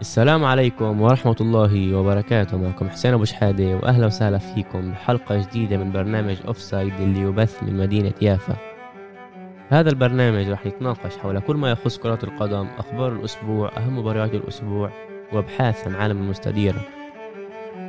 [0.00, 2.58] السلام عليكم ورحمة الله وبركاته.
[2.58, 7.76] معكم حسين أبو شحادة وأهلا وسهلا فيكم بحلقة جديدة من برنامج offside اللي يبث من
[7.76, 8.56] مدينة يافا.
[9.68, 14.90] هذا البرنامج راح يتناقش حول كل ما يخص كرة القدم أخبار الأسبوع أهم مباريات الأسبوع
[15.32, 16.80] وأبحاث عن عالم المستديرة.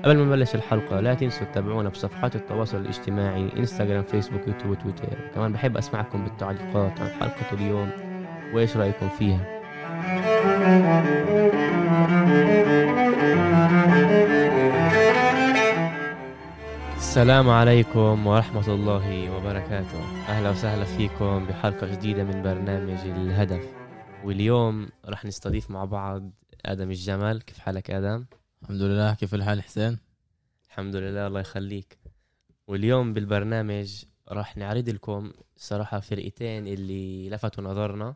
[0.06, 5.54] قبل ما نبلش الحلقة لا تنسوا تتابعونا بصفحات التواصل الاجتماعي انستغرام فيسبوك يوتيوب وتويتر كمان
[5.54, 7.90] بحب أسمعكم بالتعليقات عن حلقة اليوم
[8.54, 9.58] وإيش رأيكم فيها؟
[17.18, 20.00] السلام عليكم ورحمة الله وبركاته.
[20.30, 23.74] أهلا وسهلا فيكم بحلقة جديدة من برنامج الهدف.
[24.24, 26.32] واليوم رح نستضيف مع بعض
[26.66, 28.26] آدم الجمل كيف حالك آدم؟
[28.62, 29.14] الحمد لله.
[29.14, 30.00] كيف الحال حسين؟
[30.68, 31.98] الحمد لله الله يخليك.
[32.68, 38.16] واليوم بالبرنامج راح نعرض لكم صراحة فرقتين اللي لفتوا نظرنا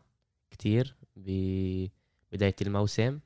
[0.50, 3.18] كتير ببداية الموسم.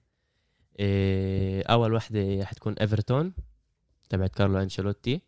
[0.79, 3.33] إيه، أول وحدة رح تكون إيفرتون
[4.09, 5.21] تبعت كارلو أنشيلوتي.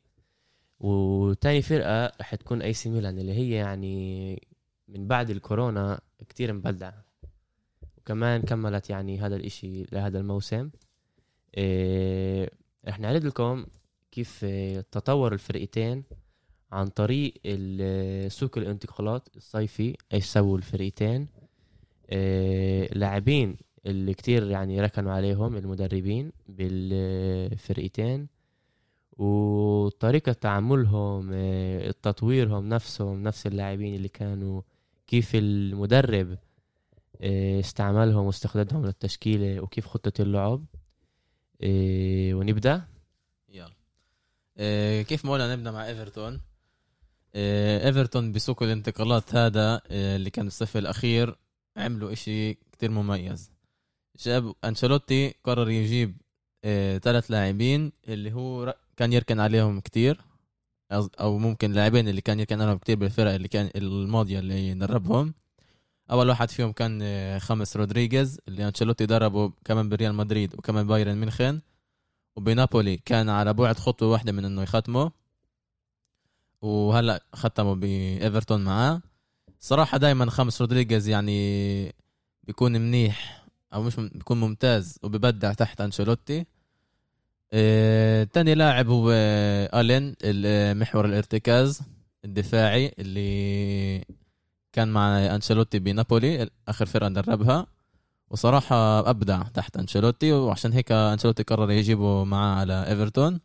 [0.81, 4.43] وتاني فرقة رح تكون أي سي ميلان اللي هي يعني
[4.89, 7.05] من بعد الكورونا كتير مبدعة
[7.99, 10.71] وكمان كملت يعني هذا الإشي لهذا الموسم.
[11.57, 12.51] إيه
[12.89, 13.67] رح نعرض لكم
[14.11, 14.45] كيف
[14.93, 16.05] تطور الفرقتين
[16.73, 17.35] عن طريق
[18.29, 21.29] سوق الانتقالات الصيفي إيش سووا الفرقتين.
[22.13, 28.27] إيه لاعبين اللي كتير يعني ركنوا عليهم المدربين بالفرقتين.
[29.19, 34.63] وطريقة تعاملهم إيه تطويرهم نفسهم نفس اللاعبين اللي كانوا
[35.07, 36.39] كيف المدرب
[37.21, 40.65] إيه استعملهم واستخدمهم للتشكيلة وكيف خطة اللعب.
[41.63, 42.83] إيه ونبدأ؟
[43.49, 43.73] يلا.
[45.03, 46.41] كيف ما قلنا نبدأ مع إيفرتون؟
[47.35, 51.39] إيه إيفرتون بسوق الانتقالات هذا اللي كان الصيف الأخير
[51.77, 53.53] عملوا إشي كتير مميز.
[54.19, 56.17] جاب أنشيلوتي قرر يجيب
[57.03, 60.21] ثلاث لاعبين اللي هو كان يركن عليهم كتير
[60.93, 65.35] أو ممكن لاعبين اللي كان يركن عليهم كتير بالفرق اللي كان الماضية اللي دربهم
[66.11, 67.03] أول واحد فيهم كان
[67.41, 71.61] خاميس رودريغيز اللي أنشيلوتي دربه كمان بريال مدريد وكمان بايرن ميونخن
[72.37, 75.13] وبنابولي كان على بعد خطوة واحدة من إنه يختمه
[76.63, 79.03] وهلأ ختموا بإيفرتون معاه.
[79.61, 81.95] صراحة دائما خاميس رودريغيز يعني
[82.43, 86.47] بيكون منيح أو مش بيكون ممتاز وببدع تحت أنشيلوتي.
[87.53, 89.11] آه تاني لاعب هو
[89.75, 90.15] ألان
[90.79, 91.81] محور الارتكاز
[92.25, 94.05] الدفاعي اللي
[94.73, 97.67] كان مع أنشيلوتي بنابولي آخر فرقة دربها.
[98.31, 103.41] وصراحة أبدع تحت أنشيلوتي وعشان هيك أنشيلوتي قرر يجيبه معاه على إيفرتون.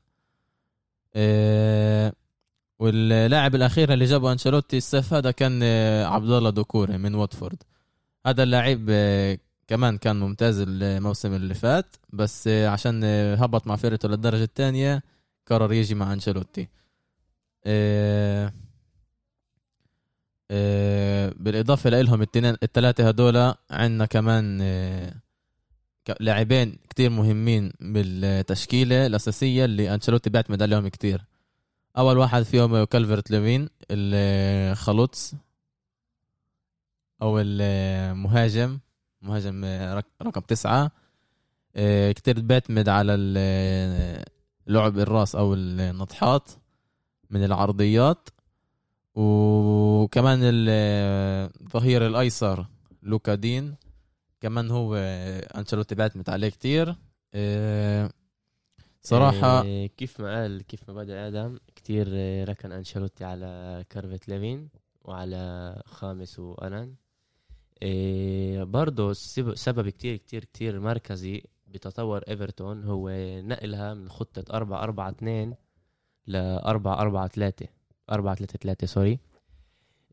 [2.79, 5.63] واللاعب الأخير اللي جابه أنشيلوتي الصيف هذا كان
[6.03, 7.63] عبد الله دوكوري من واتفورد.
[8.25, 8.89] هذا اللاعب
[9.67, 13.03] كمان كان ممتاز الموسم اللي فات بس عشان
[13.39, 15.03] هبط مع فرقته للدرجة الثانية
[15.47, 16.67] قرر يجي مع أنشيلوتي.
[17.65, 18.53] إيه
[21.37, 24.61] بالإضافة لهم التنين الثلاثة هدول عندنا كمان
[26.19, 31.21] لاعبين كتير مهمين بالتشكيلة الأساسية اللي أنشيلوتي بيعتمد عليهم كتير.
[31.97, 35.33] أول واحد فيهم كالفرت لوين الخلوص
[37.21, 38.79] أو المهاجم.
[39.23, 39.65] مهاجم
[40.21, 40.91] رقم تسعة.
[42.11, 43.13] كتير بيعتمد على
[44.67, 46.51] لعب الراس أو النطحات
[47.29, 48.29] من العرضيات.
[49.15, 52.67] وكمان الظهير الأيسر
[53.03, 53.75] لوكا دين.
[54.41, 54.95] كمان هو
[55.55, 56.95] أنشيلوتي بيعتمد عليه كتير.
[59.01, 62.07] صراحة كيف ما قال كيف ما بدأ آدم كتير
[62.49, 64.69] ركن أنشيلوتي على كارفت ليفين
[65.01, 67.02] وعلى خامس إيه
[68.63, 69.13] برضه
[69.53, 73.09] سبب كتير كتير كتير مركزي بتطور إيفرتون هو
[73.41, 75.55] نقلها من خطة 4 4 2
[76.27, 77.67] ل 4 4 3
[78.11, 79.19] 4 3 3 سوري.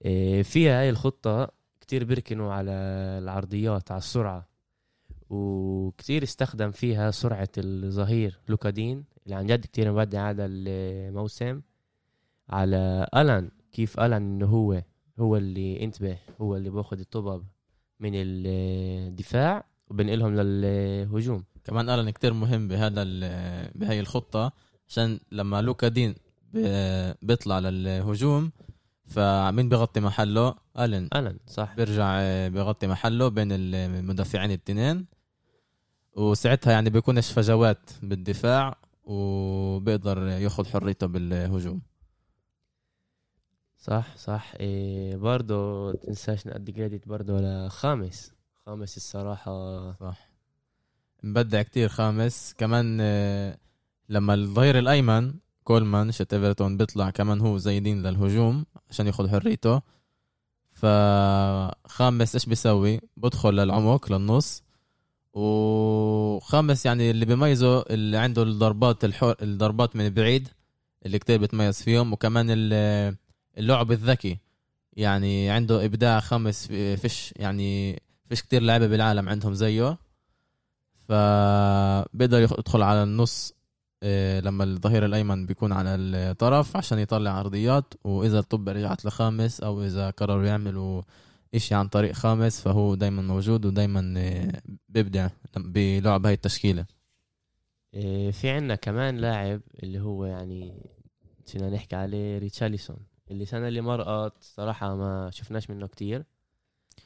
[0.04, 1.50] إيه فيها هاي الخطة
[1.80, 2.70] كتير بيركنوا على
[3.18, 4.48] العرضيات على السرعة
[5.30, 11.60] وكتير استخدم فيها سرعة الظهير لوكادين اللي عن جد كتير مبدع هذا الموسم
[12.48, 14.82] على ألان كيف ألان إنه هو
[15.18, 17.44] هو اللي انتبه هو اللي باخذ الطبب.
[18.00, 21.44] من الدفاع وبنقلهم للهجوم.
[21.64, 23.02] كمان ألان كتير مهم بهذا
[23.74, 24.52] بهاي الخطة
[24.88, 26.14] عشان لما لوكا دين
[27.22, 28.50] بيطلع للهجوم
[29.06, 31.08] فمين بيغطي محله؟ ألن.
[31.14, 31.74] ألن صح.
[31.76, 32.18] بيرجع
[32.48, 35.06] بيغطي محله بين المدافعين الاثنين
[36.16, 41.80] وساعتها يعني بيكونش فجوات بالدفاع وبيقدر ياخذ حريته بالهجوم.
[43.80, 44.52] صح صح.
[44.60, 48.32] إيه برضه تنساش نقدي كريدت برضه لخامس
[48.66, 48.96] خامس.
[48.96, 49.92] الصراحة.
[49.92, 50.30] صح.
[51.22, 52.54] مبدع كتير خامس.
[52.58, 53.58] كمان آه،
[54.08, 55.34] لما الظهير الأيمن
[55.64, 59.80] كولمان شت إيفرتون بيطلع كمان هو زايدين للهجوم عشان ياخذ حريته.
[60.72, 64.62] فخامس إيش بيسوي؟ بدخل للعمق للنص.
[65.32, 70.48] وخامس يعني اللي بيميزه اللي عنده الضربات الحر الضربات من بعيد
[71.06, 72.12] اللي كتير بتميز فيهم.
[72.12, 72.46] وكمان
[73.58, 74.38] اللعب الذكي.
[74.92, 79.98] يعني عنده إبداع خامس في- فيش يعني فيش كتير لعيبة بالعالم عندهم زيه.
[81.08, 83.52] فبيقدر يدخل على النص
[84.02, 87.94] إيه، لما الظهير الأيمن بيكون على الطرف عشان يطلع عرضيات.
[88.04, 91.02] وإذا الطب رجعت لخامس أو إذا قرروا يعملوا
[91.54, 94.52] إشي عن طريق خامس فهو دايما موجود ودايما إيه،
[94.88, 96.86] بيبدع بلعب هاي التشكيلة.
[97.94, 100.72] إيه، في عنا كمان لاعب اللي هو يعني
[101.46, 102.96] نسينا نحكي عليه ريتشارلسون
[103.30, 106.24] اللي السنة اللي مرقت صراحة ما شفناش منه كتير.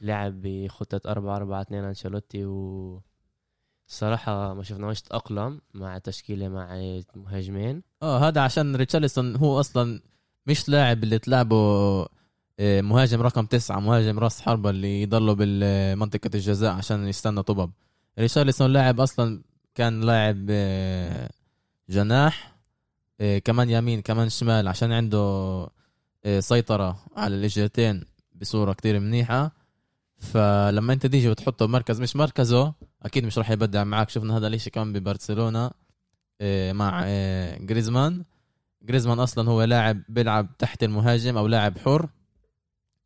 [0.01, 3.01] لعب بخطة أربعة أربعة اثنين أنشيلوتي و
[3.87, 7.83] الصراحة ما شفناهوش تأقلم مع تشكيلة مع مهاجمين.
[8.03, 10.01] آه هذا عشان ريتشارلسون هو أصلا
[10.47, 11.55] مش لاعب اللي تلعبه
[12.59, 17.71] آه، مهاجم رقم تسعة مهاجم راس حربة اللي يضلوا بالمنطقة الجزاء عشان يستنى طبب
[18.19, 19.41] ريتشارلسون لاعب أصلا
[19.75, 21.29] كان لاعب آه،
[21.89, 22.55] جناح
[23.21, 25.67] آه، كمان يمين كمان شمال عشان عنده
[26.39, 28.05] سيطرة على الجهتين
[28.35, 29.51] بصورة كتير منيحة.
[30.17, 32.73] فلما انت تيجي وتحطه بمركز مش مركزه
[33.03, 35.71] أكيد مش راح يبدع معك شفنا هذا الإشي كمان ببرشلونة
[36.41, 38.23] آه، مع آه، جريزمان.
[38.81, 42.09] جريزمان أصلا هو لاعب بيلعب تحت المهاجم أو لاعب حر.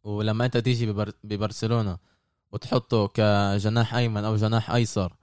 [0.04, 1.12] ولما انت تيجي ببر...
[1.24, 1.98] ببرشلونة
[2.52, 5.16] وتحطه كجناح أيمن أو جناح أيسر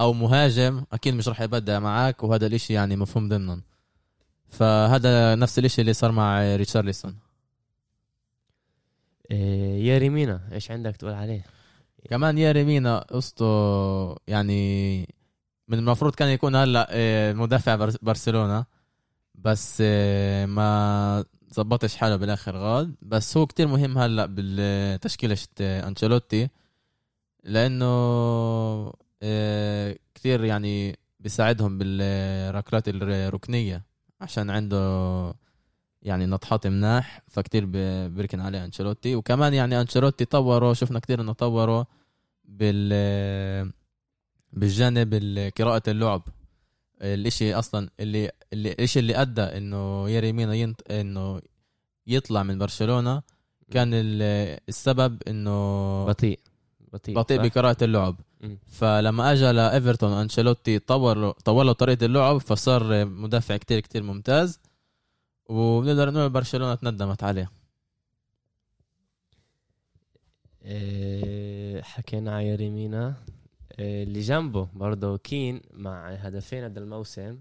[0.00, 3.60] أو مهاجم أكيد مش راح يبدع معك وهذا الإشي يعني مفهوم ضمنا.
[4.48, 7.16] فهذا نفس الإشي اللي صار مع ريتشارلسون
[9.32, 11.44] إيه، ياري مينا إيش عندك تقول عليه؟
[12.10, 13.46] كمان ياري مينا قصته
[14.26, 15.00] يعني
[15.68, 18.64] من المفروض كان يكون هلا آه، مدافع بر- برشلونة
[19.34, 26.48] بس آه، ما زبطش حاله بالآخر غاد بس هو كتير مهم هلا بالتشكيلة أنشيلوتي
[27.44, 27.86] لأنه
[29.22, 33.82] آه، كتير يعني بيساعدهم بالركلات الركنية
[34.20, 34.78] عشان عنده
[36.02, 39.14] يعني نطحات مناح فكتير ب- بيركن عليه أنشيلوتي.
[39.14, 41.86] وكمان يعني أنشيلوتي طوره شفنا كتير إنه طوره
[42.44, 43.72] بال
[44.52, 46.22] بالجانب ال- قراءة اللعب.
[47.02, 51.40] الإشي أصلا اللي اللي الإشي اللي أدى إنه ياري مينا ينط إنه
[52.06, 53.22] يطلع من برشلونة
[53.70, 56.40] كان ال- السبب إنه بطيء.
[56.92, 58.16] بطيء بطيء؟ بقراءة اللعب.
[58.66, 64.60] فلما اجى لإيفرتون أنشيلوتي طور طور له طريقة اللعب فصار مدافع كتير كتير ممتاز.
[65.48, 67.50] وبنقدر نقول برشلونة تندمت عليه.
[70.62, 73.14] إيه، حكينا على ياري مينا.
[73.78, 77.40] إيه، اللي جنبه برضه كين مع هدفين هذا الموسم.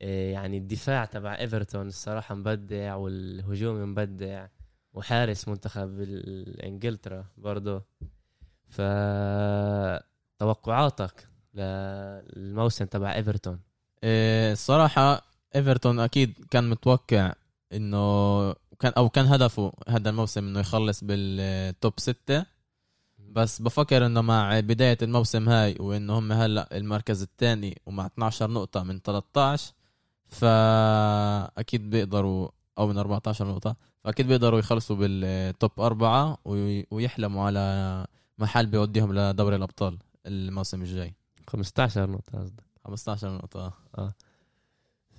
[0.00, 4.46] إيه، يعني الدفاع تبع إيفرتون الصراحة مبدع والهجوم مبدع
[4.94, 6.00] وحارس منتخب
[6.62, 7.84] إنجلترا برضه.
[8.68, 8.80] ف
[10.38, 13.60] توقعاتك للموسم تبع إيفرتون؟
[14.04, 17.32] الصراحة إيفرتون أكيد كان متوقع
[17.72, 22.44] إنه كان أو كان هدفه هذا الموسم إنه يخلص بالتوب ستة.
[23.18, 28.82] بس بفكر إنه مع بداية الموسم هاي وإنه هم هلأ المركز الثاني ومع 12 نقطة
[28.82, 29.72] من 13
[30.28, 38.06] فأكيد بيقدروا أو من 14 نقطة فأكيد بيقدروا يخلصوا بال top أربعة وي- ويحلموا على
[38.38, 41.14] محل بيوديهم لدوري الأبطال الموسم الجاي.
[41.48, 42.62] 15 نقطة قصدك.
[42.84, 43.72] 15 نقطة.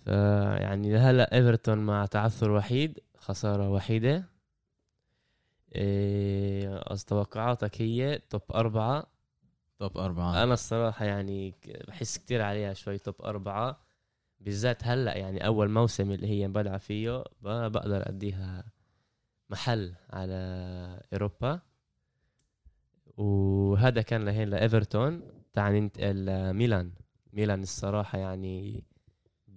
[0.10, 4.30] فيعني هلا إيفرتون مع تعثر وحيد خسارة وحيدة.
[5.76, 9.08] إيه توقعاتك هي top أربعة.
[9.80, 10.44] top أربعة.
[10.44, 11.54] أنا الصراحة يعني
[11.88, 13.80] بحس كتير عليها شوي توب أربعة.
[14.40, 18.64] بالذات هلا يعني أول موسم اللي هي مبلعة فيه بقدر أديها
[19.50, 20.36] محل على
[21.14, 21.60] أوروبا.
[23.18, 25.22] وهذا كان لهين لإيفرتون
[25.54, 26.92] تعال ننتقل لميلان.
[27.34, 28.84] ميلان الصراحة يعني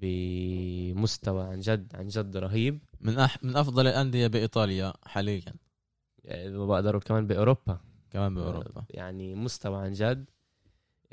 [0.02, 2.78] بمستوى عن جد عن جد رهيب.
[3.00, 5.54] من أح من أفضل الأندية بإيطاليا حاليا.
[6.24, 7.80] يعني بقدروا كمان بأوروبا.
[8.10, 8.84] كمان بأوروبا.
[8.90, 10.30] يعني مستوى عن جد.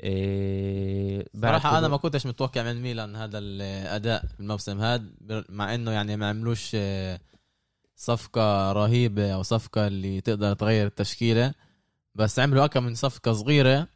[0.02, 5.04] إيه صراحة أنا ما كنتش متوقع من ميلان هذا الأداء الموسم هذا
[5.48, 7.20] مع إنه يعني ما عملوش آه،
[7.96, 11.54] صفقة رهيبة أو صفقة اللي تقدر تغير التشكيلة.
[12.14, 13.88] بس عملوا أكم من صفقة صغيرة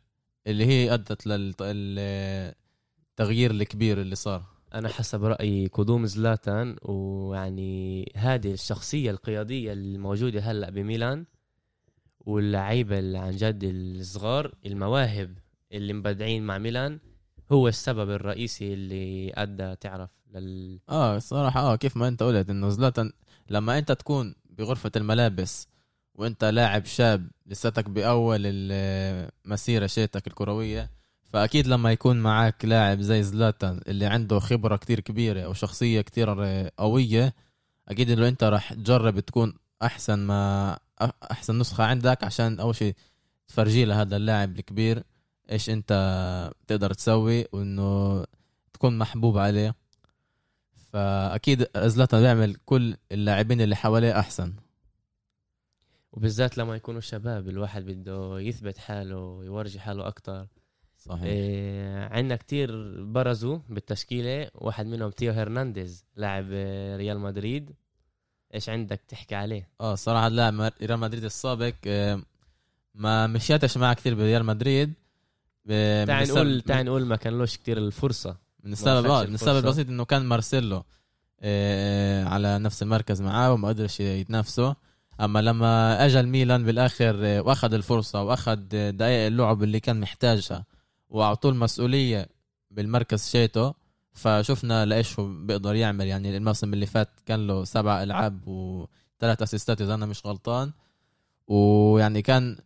[0.46, 4.53] اللي هي أدت للتغيير الكبير اللي صار.
[4.74, 11.24] أنا حسب رايي قدوم زلاتان ويعني هذه الشخصية القيادية الموجودة هلأ بميلان
[12.20, 15.38] واللعيبة اللي عن جد الصغار المواهب
[15.72, 16.98] اللي مبدعين مع ميلان
[17.52, 22.68] هو السبب الرئيسي اللي أدى تعرف لل آه الصراحه آه كيف ما أنت قلت إنه
[22.68, 23.12] زلاتان
[23.50, 25.68] لما أنت تكون بغرفة الملابس
[26.14, 30.90] وأنت لاعب شاب لساتك بأول المسيرة شيتك الكروية
[31.34, 36.28] فأكيد لما يكون معك لاعب زي زلاتان اللي عنده خبرة كتير كبيرة أو شخصية كتير
[36.78, 37.34] قوية
[37.88, 40.78] أكيد إنه أنت راح تجرب تكون أحسن ما
[41.30, 42.94] أحسن نسخة عندك عشان أول شيء
[43.48, 45.02] تفرجي لهذا اللاعب الكبير
[45.50, 45.92] إيش أنت
[46.66, 48.24] تقدر تسوي وإنه
[48.72, 49.74] تكون محبوب عليه.
[50.92, 54.54] فأكيد زلاتان بيعمل كل اللاعبين اللي حواليه أحسن.
[56.12, 60.46] وبالذات لما يكونوا شباب الواحد بده يثبت حاله ويورجي حاله أكتر.
[61.08, 61.22] صحيح.
[61.22, 62.70] إيه عندنا كتير
[63.04, 64.50] برزوا بالتشكيلة.
[64.54, 67.70] واحد منهم تيو هرنانديز لاعب آه، ريال مدريد.
[68.54, 72.22] إيش عندك تحكي عليه؟ آه صراحة لاعب ريال مدريد السابق آه،
[72.94, 74.92] ما مشيتش معه كثير بريال مدريد.
[75.70, 78.36] آه، تعال نقول تعال نقول ما كان لوش كثير الفرصة.
[78.64, 80.84] من السبب آه من السبب البسيط إنه كان مارسيلو
[82.26, 84.74] على نفس المركز معاه وما قدرش يتنافسوا
[85.20, 88.56] أما لما اجى الميلان بالآخر وأخذ الفرصة وأخذ
[88.90, 90.64] دقائق اللعب اللي كان محتاجها.
[91.14, 92.28] وأعطوه المسؤولية
[92.70, 93.72] بالمركز شيتو
[94.12, 96.06] فشفنا لإيش هو بيقدر يعمل.
[96.06, 100.72] يعني الموسم اللي فات كان له سبع ألعاب وثلاث أسيستات إذا أنا مش غلطان.
[101.48, 102.58] ويعني كان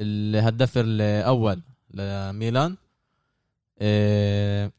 [0.00, 2.76] الهداف الأول لميلان.
[3.80, 4.72] إيه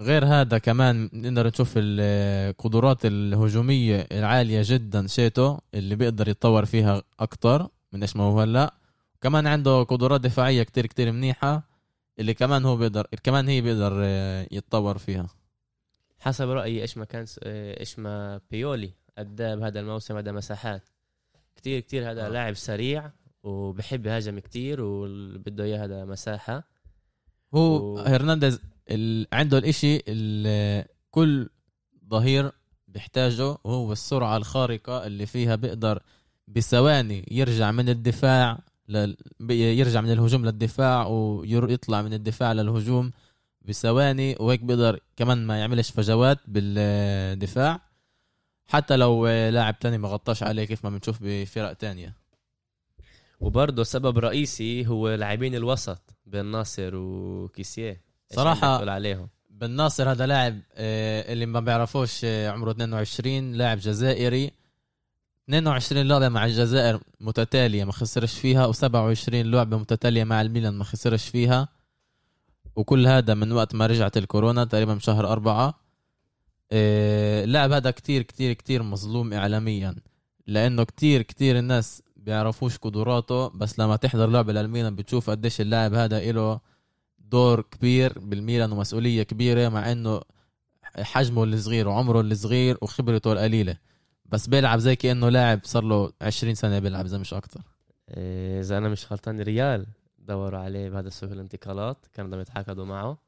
[0.00, 7.68] غير هذا كمان نقدر نشوف القدرات الهجومية العالية جدا شيتو اللي بيقدر يتطور فيها أكتر
[7.92, 8.74] من إيش ما هو هلأ.
[9.20, 11.75] كمان عنده قدرات دفاعية كتير كتير منيحة.
[12.18, 15.28] اللي كمان هو بيقدر كمان هي بيقدر آه، يتطور فيها
[16.18, 20.88] حسب رأيي إيش ما كان آه، إيش ما بيولي أدى بهذا الموسم هذا مساحات
[21.56, 22.28] كتير كتير هذا آه.
[22.28, 23.10] لاعب سريع
[23.42, 26.68] وبحب يهاجم كتير وبده إياه هذا مساحة
[27.54, 27.98] هو و...
[27.98, 29.26] هرنانديز ال...
[29.32, 31.48] عنده الإشي اللي كل
[32.08, 32.52] ظهير
[32.88, 36.02] بيحتاجه وهو السرعة الخارقة اللي فيها بيقدر
[36.48, 38.58] بثواني يرجع من الدفاع.
[39.50, 43.10] يرجع من الهجوم للدفاع ويطلع من الدفاع للهجوم
[43.62, 47.80] بثواني وهيك بيقدر كمان ما يعملش فجوات بالدفاع.
[48.66, 52.14] حتى لو لاعب تاني ما غطاش عليه كيف ما بنشوف بفرق تانية.
[53.40, 58.00] وبرضه سبب رئيسي هو لاعبين الوسط بين ناصر وكيسيه.
[58.30, 64.50] صراحة عليهم؟ بن ناصر هذا لاعب آه، اللي ما بيعرفوش آه، عمره 22 لاعب جزائري.
[65.48, 71.28] 22 لعبة مع الجزائر متتالية ما خسرش فيها و27 لعبة متتالية مع الميلان ما خسرش
[71.28, 71.68] فيها.
[72.76, 75.74] وكل هذا من وقت ما رجعت الكورونا تقريبا بشهر أربعة.
[76.72, 79.96] آه، اللاعب هذا كتير كتير كتير مظلوم إعلاميا.
[80.46, 86.18] لأنه كتير كتير الناس بيعرفوش قدراته بس لما تحضر لعبة للميلان بتشوف قديش اللاعب هذا
[86.18, 86.60] إله
[87.18, 90.20] دور كبير بالميلان ومسؤولية كبيرة مع إنه
[91.02, 93.76] حجمه الصغير وعمره الصغير وخبرته القليلة.
[94.32, 97.60] بس بيلعب زي كأنه لاعب صار له 20 سنة بيلعب إذا مش أكثر
[98.10, 99.86] إيه، إذا أنا مش غلطان ريال
[100.18, 103.18] دوروا عليه بهذا سوق الانتقالات كانوا بدهم يتحاكدوا معه.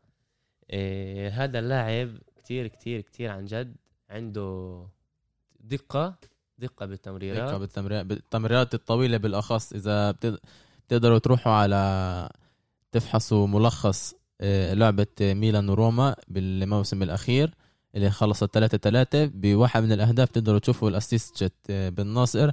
[0.71, 3.77] إيه هذا اللاعب كتير كتير كتير عن جد
[4.11, 4.83] عنده
[5.61, 6.15] دقة
[6.59, 7.49] دقة بالتمريرات.
[7.49, 12.29] دقة بالتمريرات بالتمريرات الطويلة بالأخص إذا بتقدروا تروحوا على
[12.93, 17.55] تفحصوا ملخص آه، لعبة ميلان وروما بالموسم الأخير.
[17.95, 22.51] اللي خلصت 3 3 بواحد من الأهداف تقدروا تشوفوا الأسيست جت آه، بالناصر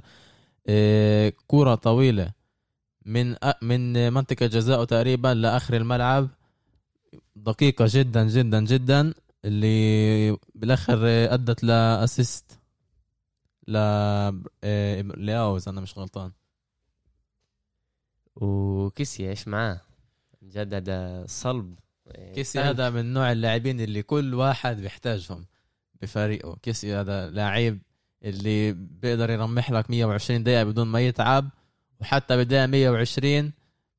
[0.66, 2.32] آه، كرة طويلة
[3.06, 6.28] من من منطقة جزاء تقريبا لآخر الملعب.
[7.36, 9.14] دقيقة جدا جدا جدا
[9.44, 10.98] اللي بالآخر
[11.34, 12.60] أدت لأسيست
[13.68, 13.76] ل
[14.56, 16.32] اذا أنا مش غلطان.
[18.36, 19.80] وكيسي إيش معاه؟
[20.42, 21.74] جد هذا صلب.
[22.34, 25.46] كيسي هذا من نوع اللاعبين اللي كل واحد بيحتاجهم
[26.02, 26.56] بفريقه.
[26.62, 27.78] كيسي هذا لاعب
[28.24, 31.50] اللي بيقدر يرمح لك 120 دقيقة بدون ما يتعب
[32.00, 33.52] وحتى بالدقيقة 120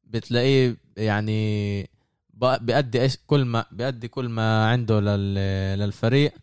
[0.04, 1.90] بتلاقيه يعني
[2.34, 5.00] بيأدي إيش كل ما بيأدي كل ما عنده
[5.76, 6.34] للفريق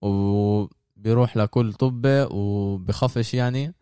[0.00, 3.74] وبيروح لكل طبة وبخفش يعني.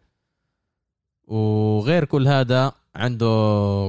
[1.31, 3.27] وغير كل هذا عنده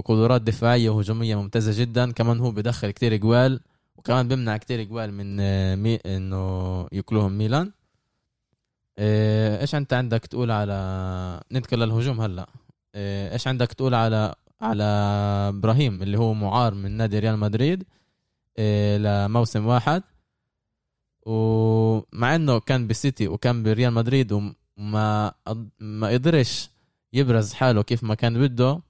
[0.06, 2.12] قدرات دفاعية وهجومية ممتازة جدا.
[2.12, 3.60] كمان هو بدخل كتير جوال
[3.96, 7.72] وكمان بيمنع كتير جوال من آه، مي إنه يكلوهم ميلان.
[8.98, 12.48] آه، إيش أنت عندك تقول على ننتقل للهجوم هلأ.
[12.96, 14.84] آه، إيش عندك تقول على على
[15.50, 17.84] إبراهيم اللي هو معار من نادي ريال مدريد؟
[18.98, 20.04] لموسم واحد.
[21.26, 25.34] ومع إنه كان بالسيتي وكان بريال مدريد وما
[25.80, 26.70] ما قدرش
[27.14, 28.82] يبرز حاله كيف ما كان بده.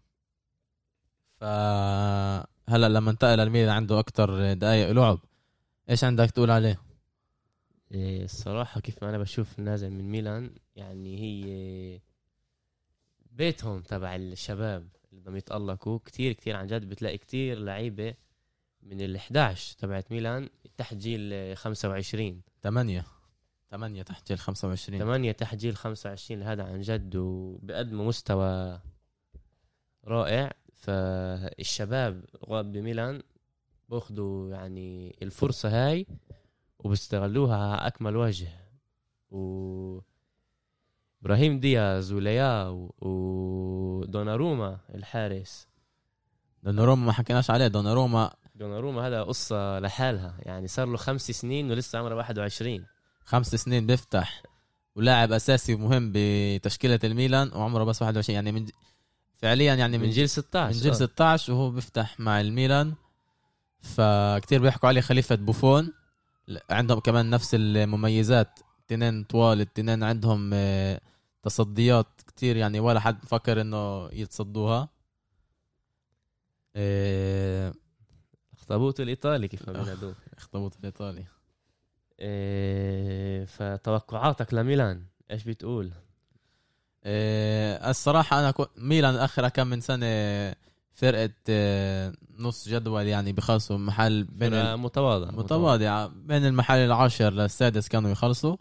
[1.40, 5.20] فهلا هلا لما انتقل الميلان عنده أكتر دقائق لعب.
[5.90, 6.82] إيش عندك تقول عليه؟
[7.92, 12.00] إيه، الصراحة كيف ما أنا بشوف نازل من ميلان يعني هي
[13.32, 16.00] بيتهم تبع الشباب اللي بدهم يتألقوا.
[16.06, 18.14] كتير كتير عن جد بتلاقي كتير لعيبة
[18.84, 23.06] من ال 11 تبعت ميلان تحت جيل 25 8
[23.72, 28.80] 8 تحت جيل 25 8 تحت جيل 25 هذا عن جد وبقدموا مستوى
[30.06, 30.52] رائع.
[30.74, 33.22] فالشباب غاب بميلان
[33.90, 36.08] بأخذوا يعني الفرصة هاي
[36.80, 38.48] وبيستغلوها على أكمل وجه.
[39.32, 40.00] و
[41.22, 45.68] إبراهيم دياز ولياو ودوناروما الحارس.
[46.64, 47.68] دوناروما ما حكيناش عليه.
[47.68, 52.86] دوناروما دوناروما هذا قصة لحالها يعني صار له خمس سنين ولسه عمره 21
[53.32, 54.44] خمس سنين بيفتح
[54.96, 58.66] ولاعب أساسي ومهم بتشكيلة الميلان وعمره بس 21 يعني من
[59.36, 60.96] فعليا يعني من جيل 16 من جيل آه.
[60.96, 62.94] 16 وهو بيفتح مع الميلان.
[63.82, 65.94] فكتير بيحكوا عليه خليفة بوفون.
[66.70, 71.02] عندهم كمان نفس المميزات تنين طوال التنين عندهم آه،
[71.44, 74.90] تصديات كتير يعني ولا حد فكر إنه يتصدوها.
[76.76, 77.74] آه،
[78.58, 80.16] اخطبوط الإيطالي كيف ما بينادوه.
[80.38, 81.26] اخطبوط الإيطالي.
[82.22, 85.92] إيه فتوقعاتك لميلان إيش بتقول؟
[87.04, 88.66] آه، الصراحة أنا كو...
[88.78, 90.06] ميلان آخر كم من سنة
[90.94, 96.08] فرقة آه، نص جدول يعني بخلصوا محل بين متواضع متواضعة.
[96.08, 98.58] بين المحل العاشر للسادس كانوا يخلصوا.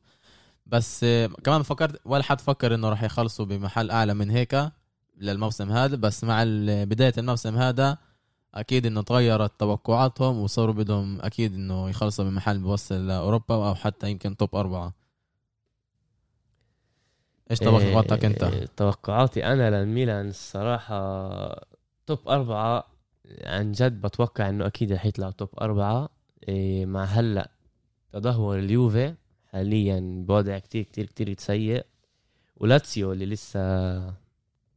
[0.67, 4.71] بس آه، كمان فكرت ولا حد فكر إنه راح يخلصوا بمحل أعلى من هيك
[5.17, 5.97] للموسم هذا.
[5.97, 6.45] بس مع
[6.85, 7.99] بداية الموسم هذا
[8.54, 14.37] أكيد إنه تغيرت توقعاتهم وصاروا بدهم أكيد إنه يخلصوا بمحل بيوصل لأوروبا أو حتى يمكن
[14.37, 14.95] توب أربعة.
[17.50, 21.66] إيش توقعاتك أنت؟ إيه توقعاتي أنا للميلان الصراحة
[22.07, 22.87] توب أربعة.
[23.45, 26.09] عن جد بتوقع إنه أكيد رح يطلع توب أربعة.
[26.49, 27.51] إيه مع هلأ
[28.12, 29.14] تدهور اليوفي
[29.46, 31.87] حاليا بوضع كتير كتير كتير سيء.
[32.57, 34.14] ولاتسيو اللي لسه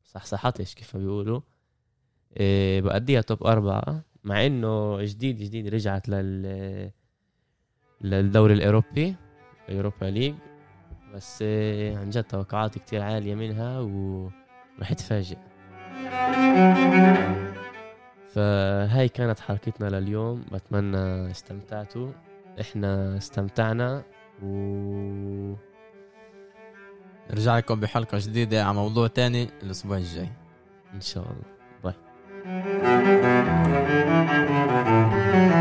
[0.05, 1.41] صحصحتش كيف ما بيقولوا.
[2.79, 6.91] بأديها توب أربعة مع إنه جديد جديد رجعت لل
[8.01, 9.15] للدوري الأوروبي
[9.69, 10.35] أوروبا ليج
[11.13, 15.37] بس إيه عن جد توقعاتي كتير عالية منها ورح تفاجئ.
[18.33, 20.45] فهاي كانت حلقتنا لليوم.
[20.51, 22.11] بتمنى استمتعتوا.
[22.61, 24.03] إحنا استمتعنا
[24.43, 25.53] و
[27.29, 30.29] نرجع لكم بحلقة جديدة على موضوع تاني الأسبوع الجاي.
[30.93, 31.52] إن شاء الله.
[32.45, 32.65] Thank
[35.47, 35.52] you.